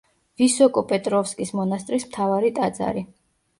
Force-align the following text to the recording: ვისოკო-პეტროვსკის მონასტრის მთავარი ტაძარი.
ვისოკო-პეტროვსკის 0.41 1.53
მონასტრის 1.61 2.09
მთავარი 2.11 2.53
ტაძარი. 2.59 3.07